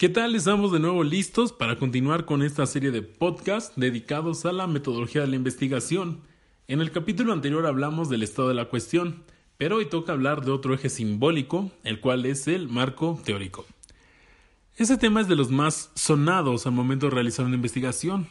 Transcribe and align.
¿Qué 0.00 0.08
tal? 0.08 0.34
Estamos 0.34 0.72
de 0.72 0.80
nuevo 0.80 1.04
listos 1.04 1.52
para 1.52 1.76
continuar 1.76 2.24
con 2.24 2.42
esta 2.42 2.64
serie 2.64 2.90
de 2.90 3.02
podcasts 3.02 3.74
dedicados 3.76 4.46
a 4.46 4.52
la 4.52 4.66
metodología 4.66 5.20
de 5.20 5.26
la 5.26 5.36
investigación. 5.36 6.22
En 6.68 6.80
el 6.80 6.90
capítulo 6.90 7.34
anterior 7.34 7.66
hablamos 7.66 8.08
del 8.08 8.22
estado 8.22 8.48
de 8.48 8.54
la 8.54 8.70
cuestión, 8.70 9.24
pero 9.58 9.76
hoy 9.76 9.90
toca 9.90 10.14
hablar 10.14 10.42
de 10.42 10.52
otro 10.52 10.72
eje 10.72 10.88
simbólico, 10.88 11.70
el 11.84 12.00
cual 12.00 12.24
es 12.24 12.48
el 12.48 12.66
marco 12.66 13.20
teórico. 13.26 13.66
Ese 14.78 14.96
tema 14.96 15.20
es 15.20 15.28
de 15.28 15.36
los 15.36 15.50
más 15.50 15.90
sonados 15.94 16.66
al 16.66 16.72
momento 16.72 17.04
de 17.04 17.14
realizar 17.16 17.44
una 17.44 17.56
investigación, 17.56 18.26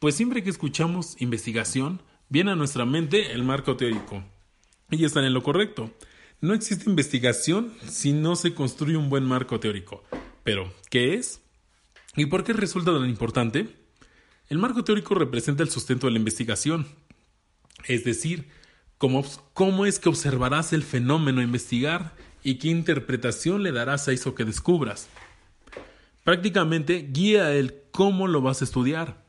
pues 0.00 0.16
siempre 0.16 0.42
que 0.42 0.50
escuchamos 0.50 1.16
investigación, 1.18 2.02
viene 2.28 2.50
a 2.50 2.56
nuestra 2.56 2.84
mente 2.84 3.32
el 3.32 3.42
marco 3.42 3.74
teórico. 3.78 4.22
Y 4.90 5.02
están 5.06 5.24
en 5.24 5.32
lo 5.32 5.42
correcto. 5.42 5.90
No 6.42 6.52
existe 6.52 6.90
investigación 6.90 7.72
si 7.88 8.12
no 8.12 8.36
se 8.36 8.52
construye 8.52 8.98
un 8.98 9.08
buen 9.08 9.24
marco 9.24 9.58
teórico. 9.58 10.04
Pero, 10.46 10.72
¿qué 10.90 11.14
es? 11.14 11.42
¿Y 12.14 12.26
por 12.26 12.44
qué 12.44 12.52
resulta 12.52 12.92
tan 12.92 13.08
importante? 13.08 13.66
El 14.48 14.58
marco 14.58 14.84
teórico 14.84 15.16
representa 15.16 15.64
el 15.64 15.70
sustento 15.70 16.06
de 16.06 16.12
la 16.12 16.20
investigación. 16.20 16.86
Es 17.88 18.04
decir, 18.04 18.46
cómo, 18.96 19.24
cómo 19.54 19.86
es 19.86 19.98
que 19.98 20.08
observarás 20.08 20.72
el 20.72 20.84
fenómeno 20.84 21.40
a 21.40 21.44
investigar 21.44 22.14
y 22.44 22.60
qué 22.60 22.68
interpretación 22.68 23.64
le 23.64 23.72
darás 23.72 24.06
a 24.06 24.12
eso 24.12 24.36
que 24.36 24.44
descubras. 24.44 25.08
Prácticamente 26.22 27.08
guía 27.10 27.52
el 27.52 27.82
cómo 27.90 28.28
lo 28.28 28.40
vas 28.40 28.60
a 28.60 28.66
estudiar, 28.66 29.24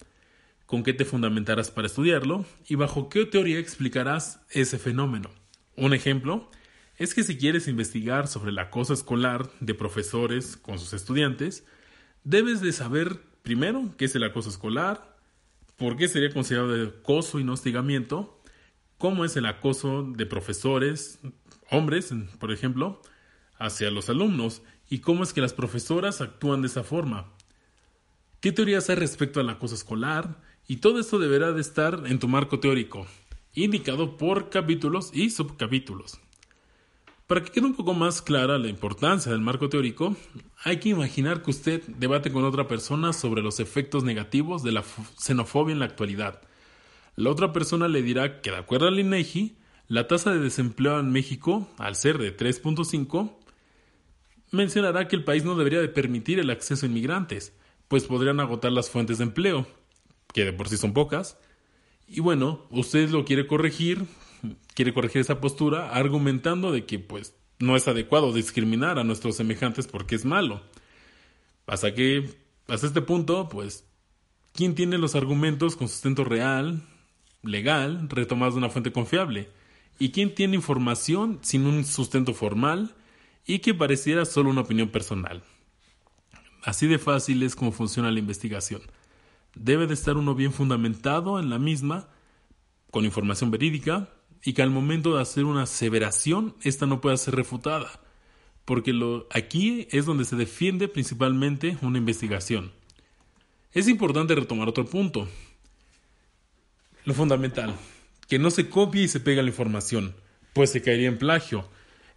con 0.67 0.84
qué 0.84 0.94
te 0.94 1.03
fundamentarás 1.03 1.72
para 1.72 1.88
estudiarlo 1.88 2.45
y 2.67 2.75
bajo 2.75 3.09
qué 3.09 3.25
teoría 3.25 3.58
explicarás 3.58 4.41
ese 4.52 4.78
fenómeno. 4.78 5.31
Un 5.78 5.95
ejemplo 5.95 6.52
es 6.98 7.14
que 7.14 7.23
si 7.23 7.38
quieres 7.38 7.67
investigar 7.67 8.28
sobre 8.28 8.50
el 8.50 8.59
acoso 8.59 8.94
escolar 8.94 9.50
de 9.59 9.76
profesores 9.76 10.58
con 10.58 10.80
sus 10.80 10.94
estudiantes, 10.94 11.64
debes 12.23 12.59
de 12.62 12.72
saber 12.72 13.22
primero 13.44 13.94
qué 13.98 14.06
es 14.06 14.16
el 14.16 14.23
acoso 14.23 14.50
escolar, 14.50 15.16
por 15.75 15.95
qué 15.95 16.08
sería 16.08 16.34
considerado 16.34 16.73
de 16.73 16.88
acoso 16.88 17.40
y 17.40 17.44
no 17.44 17.53
hostigamiento, 17.53 18.42
cómo 18.98 19.25
es 19.25 19.38
el 19.38 19.45
acoso 19.45 20.03
de 20.03 20.25
profesores, 20.25 21.20
hombres, 21.70 22.12
por 22.40 22.52
ejemplo, 22.52 23.02
hacia 23.59 23.92
los 23.92 24.09
alumnos 24.09 24.64
y 24.90 25.00
cómo 25.00 25.23
es 25.23 25.34
que 25.34 25.42
las 25.42 25.53
profesoras 25.53 26.22
actúan 26.22 26.62
de 26.62 26.68
esa 26.68 26.84
forma. 26.84 27.31
¿Qué 28.40 28.52
teorías 28.52 28.90
hay 28.90 28.95
respecto 28.95 29.40
al 29.40 29.50
acoso 29.50 29.75
escolar? 29.75 30.42
Y 30.68 30.78
todo 30.78 31.00
esto 31.00 31.20
deberá 31.20 31.52
de 31.52 31.62
estar 31.62 32.03
en 32.08 32.18
tu 32.18 32.28
marco 32.28 32.59
teórico, 32.59 33.06
indicado 33.53 34.18
por 34.18 34.50
capítulos 34.50 35.12
y 35.14 35.30
subcapítulos. 35.30 36.20
Para 37.28 37.44
que 37.44 37.52
quede 37.52 37.66
un 37.66 37.75
poco 37.75 37.94
más 37.94 38.22
clara 38.22 38.58
la 38.58 38.70
importancia 38.70 39.30
del 39.33 39.42
marco 39.42 39.67
teórico, 39.67 40.16
hay 40.64 40.78
que 40.78 40.88
imaginar 40.88 41.44
que 41.44 41.52
usted 41.52 41.84
debate 41.86 42.31
con 42.31 42.45
otra 42.45 42.69
persona 42.69 43.11
sobre 43.11 43.42
los 43.42 43.59
efectos 43.59 44.06
negativos 44.06 44.64
de 44.64 44.72
la 44.72 44.84
xenofobia 45.17 45.73
en 45.73 45.80
la 45.80 45.86
actualidad. 45.86 46.42
La 47.17 47.30
otra 47.30 47.52
persona 47.52 47.89
le 47.89 48.02
dirá 48.02 48.40
que 48.40 48.50
de 48.50 48.56
acuerdo 48.56 48.88
al 48.88 48.97
INEGI, 48.97 49.57
la 49.90 50.07
tasa 50.07 50.31
de 50.31 50.40
desempleo 50.40 51.01
en 51.01 51.12
México, 51.12 51.68
al 51.78 51.97
ser 51.97 52.18
de 52.18 52.35
3.5, 52.35 53.35
mencionará 54.51 55.09
que 55.09 55.18
el 55.18 55.25
país 55.25 55.44
no 55.44 55.57
debería 55.57 55.81
de 55.81 55.90
permitir 55.90 56.40
el 56.40 56.50
acceso 56.50 56.85
a 56.85 56.90
inmigrantes, 56.90 57.51
pues 57.90 58.06
podrían 58.06 58.40
agotar 58.40 58.72
las 58.72 58.90
fuentes 58.90 59.18
de 59.18 59.25
empleo, 59.25 59.68
que 60.34 60.46
de 60.46 60.53
por 60.53 60.69
sí 60.69 60.78
son 60.78 60.94
pocas. 60.94 61.38
Y 62.07 62.22
bueno, 62.22 62.66
usted 62.69 63.09
lo 63.09 63.25
quiere 63.25 63.47
corregir 63.47 64.06
quiere 64.74 64.94
corregir 64.94 65.22
esa 65.22 65.41
postura 65.41 65.91
argumentando 65.91 66.72
de 66.72 66.85
que 66.85 67.00
pues 67.00 67.35
no 67.59 67.75
es 67.75 67.88
adecuado 67.88 68.34
discriminar 68.34 69.00
a 69.00 69.03
nuestros 69.03 69.35
semejantes 69.35 69.88
porque 69.88 70.16
es 70.16 70.25
malo. 70.25 70.62
Pasa 71.66 71.94
que 71.94 72.30
hasta 72.68 72.88
este 72.88 73.02
punto, 73.02 73.50
pues, 73.50 73.86
¿quién 74.53 74.75
tiene 74.75 74.97
los 74.97 75.16
argumentos 75.16 75.75
con 75.75 75.88
sustento 75.88 76.24
real, 76.24 76.81
legal, 77.44 78.09
retomados 78.09 78.56
de 78.56 78.59
una 78.59 78.69
fuente 78.69 78.91
confiable? 78.91 79.50
¿Y 80.00 80.12
quién 80.12 80.36
tiene 80.36 80.56
información 80.56 81.40
sin 81.41 81.66
un 81.66 81.84
sustento 81.84 82.34
formal 82.34 82.94
y 83.46 83.59
que 83.59 83.74
pareciera 83.74 84.25
solo 84.25 84.50
una 84.50 84.62
opinión 84.62 84.90
personal? 84.90 85.44
Así 86.63 86.88
de 86.88 87.00
fácil 87.00 87.41
es 87.44 87.56
como 87.56 87.72
funciona 87.72 88.12
la 88.12 88.19
investigación. 88.19 88.81
Debe 89.56 89.88
de 89.88 89.94
estar 89.94 90.18
uno 90.18 90.36
bien 90.36 90.53
fundamentado 90.53 91.40
en 91.40 91.50
la 91.50 91.57
misma, 91.57 92.09
con 92.91 93.06
información 93.06 93.50
verídica, 93.50 94.09
y 94.44 94.53
que 94.53 94.62
al 94.62 94.70
momento 94.70 95.16
de 95.16 95.22
hacer 95.22 95.46
una 95.46 95.64
aseveración, 95.64 96.56
esta 96.64 96.86
no 96.86 97.02
pueda 97.02 97.18
ser 97.18 97.36
refutada, 97.36 98.00
porque 98.66 98.94
lo, 98.94 99.28
aquí 99.31 99.88
es 99.92 100.06
donde 100.06 100.25
se 100.25 100.36
defiende 100.36 100.88
principalmente 100.88 101.78
una 101.81 101.98
investigación. 101.98 102.72
Es 103.74 103.88
importante 103.88 104.36
retomar 104.36 104.68
otro 104.68 104.86
punto, 104.86 105.28
lo 107.06 107.14
fundamental, 107.14 107.75
que 108.28 108.40
no 108.40 108.50
se 108.50 108.70
copie 108.70 109.03
y 109.03 109.08
se 109.08 109.20
pega 109.20 109.42
la 109.42 109.50
información, 109.50 110.16
pues 110.54 110.72
se 110.72 110.81
caería 110.81 111.08
en 111.08 111.18
plagio. 111.18 111.68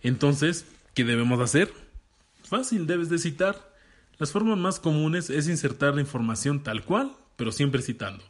Entonces, 0.02 0.66
¿qué 0.94 1.04
debemos 1.04 1.40
hacer? 1.40 1.72
Fácil, 2.42 2.86
debes 2.86 3.08
de 3.08 3.18
citar. 3.18 3.70
Las 4.18 4.32
formas 4.32 4.58
más 4.58 4.80
comunes 4.80 5.30
es 5.30 5.48
insertar 5.48 5.94
la 5.94 6.00
información 6.00 6.62
tal 6.62 6.84
cual, 6.84 7.12
pero 7.36 7.52
siempre 7.52 7.82
citando. 7.82 8.24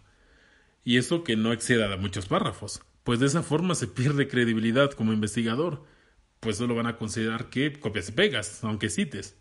Y 0.85 0.99
eso 0.99 1.25
que 1.25 1.37
no 1.37 1.53
exceda 1.53 1.93
a 1.93 1.97
muchos 1.97 2.27
párrafos 2.27 2.83
pues 3.11 3.19
de 3.19 3.27
esa 3.27 3.43
forma 3.43 3.75
se 3.75 3.89
pierde 3.89 4.29
credibilidad 4.29 4.93
como 4.93 5.13
investigador, 5.13 5.83
pues 6.39 6.59
solo 6.59 6.77
van 6.77 6.87
a 6.87 6.97
considerar 6.97 7.51
que 7.51 7.73
copias 7.73 8.11
y 8.11 8.13
pegas, 8.13 8.63
aunque 8.63 8.89
cites. 8.89 9.35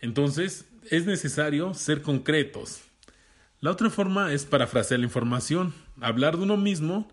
Entonces, 0.00 0.68
es 0.90 1.06
necesario 1.06 1.74
ser 1.74 2.02
concretos. 2.02 2.80
La 3.60 3.70
otra 3.70 3.88
forma 3.88 4.32
es 4.32 4.46
parafrasear 4.46 4.98
la 4.98 5.06
información, 5.06 5.72
hablar 6.00 6.38
de 6.38 6.42
uno 6.42 6.56
mismo, 6.56 7.08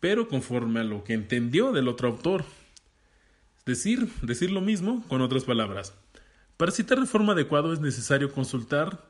pero 0.00 0.28
conforme 0.28 0.80
a 0.80 0.84
lo 0.84 1.02
que 1.02 1.14
entendió 1.14 1.72
del 1.72 1.88
otro 1.88 2.08
autor. 2.08 2.44
Decir, 3.64 4.10
decir 4.20 4.50
lo 4.50 4.60
mismo 4.60 5.02
con 5.08 5.22
otras 5.22 5.44
palabras. 5.44 5.94
Para 6.58 6.72
citar 6.72 7.00
de 7.00 7.06
forma 7.06 7.32
adecuada 7.32 7.72
es 7.72 7.80
necesario 7.80 8.30
consultar 8.30 9.02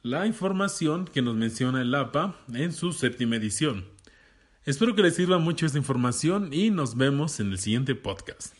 la 0.00 0.26
información 0.26 1.04
que 1.04 1.20
nos 1.20 1.36
menciona 1.36 1.82
el 1.82 1.94
APA 1.94 2.34
en 2.54 2.72
su 2.72 2.94
séptima 2.94 3.36
edición. 3.36 3.91
Espero 4.64 4.94
que 4.94 5.02
les 5.02 5.16
sirva 5.16 5.38
mucho 5.38 5.66
esta 5.66 5.78
información 5.78 6.52
y 6.52 6.70
nos 6.70 6.96
vemos 6.96 7.40
en 7.40 7.50
el 7.50 7.58
siguiente 7.58 7.96
podcast. 7.96 8.54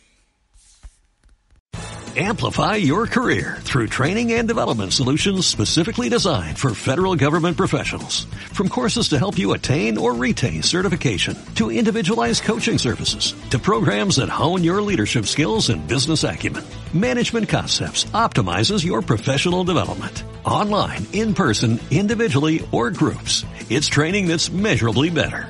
Amplify 2.15 2.75
your 2.75 3.07
career 3.07 3.57
through 3.61 3.87
training 3.87 4.33
and 4.33 4.47
development 4.47 4.93
solutions 4.93 5.47
specifically 5.47 6.09
designed 6.09 6.59
for 6.59 6.75
federal 6.75 7.15
government 7.15 7.57
professionals. 7.57 8.25
From 8.53 8.69
courses 8.69 9.09
to 9.09 9.17
help 9.17 9.35
you 9.35 9.53
attain 9.53 9.97
or 9.97 10.13
retain 10.13 10.61
certification, 10.61 11.35
to 11.55 11.71
individualized 11.71 12.43
coaching 12.43 12.77
services, 12.77 13.33
to 13.49 13.57
programs 13.57 14.17
that 14.17 14.29
hone 14.29 14.63
your 14.63 14.79
leadership 14.79 15.25
skills 15.25 15.69
and 15.69 15.87
business 15.87 16.23
acumen, 16.23 16.63
Management 16.93 17.49
Concepts 17.49 18.03
optimizes 18.13 18.85
your 18.85 19.01
professional 19.01 19.63
development. 19.63 20.23
Online, 20.45 21.07
in 21.13 21.33
person, 21.33 21.79
individually, 21.89 22.63
or 22.71 22.91
groups. 22.91 23.43
It's 23.69 23.87
training 23.87 24.27
that's 24.27 24.51
measurably 24.51 25.09
better. 25.09 25.49